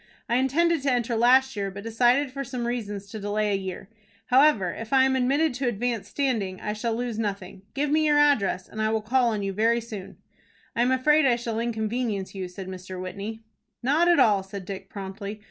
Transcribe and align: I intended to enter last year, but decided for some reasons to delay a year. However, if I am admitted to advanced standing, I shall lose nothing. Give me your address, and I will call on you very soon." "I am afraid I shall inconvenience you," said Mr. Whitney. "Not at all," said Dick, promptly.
I 0.27 0.37
intended 0.37 0.81
to 0.81 0.91
enter 0.91 1.15
last 1.15 1.55
year, 1.55 1.69
but 1.69 1.83
decided 1.83 2.31
for 2.31 2.43
some 2.43 2.65
reasons 2.65 3.05
to 3.11 3.19
delay 3.19 3.51
a 3.51 3.55
year. 3.55 3.87
However, 4.31 4.71
if 4.73 4.91
I 4.93 5.03
am 5.03 5.15
admitted 5.15 5.53
to 5.53 5.67
advanced 5.67 6.09
standing, 6.09 6.59
I 6.59 6.73
shall 6.73 6.95
lose 6.95 7.19
nothing. 7.19 7.61
Give 7.75 7.91
me 7.91 8.07
your 8.07 8.17
address, 8.17 8.67
and 8.67 8.81
I 8.81 8.89
will 8.89 9.03
call 9.03 9.27
on 9.29 9.43
you 9.43 9.53
very 9.53 9.79
soon." 9.79 10.17
"I 10.75 10.81
am 10.81 10.89
afraid 10.89 11.27
I 11.27 11.35
shall 11.35 11.59
inconvenience 11.59 12.33
you," 12.33 12.47
said 12.47 12.67
Mr. 12.67 12.99
Whitney. 12.99 13.41
"Not 13.83 14.07
at 14.07 14.17
all," 14.19 14.41
said 14.41 14.65
Dick, 14.65 14.89
promptly. 14.89 15.39